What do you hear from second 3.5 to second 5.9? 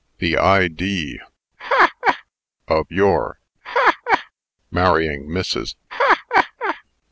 ha! ha! marrying Mrs.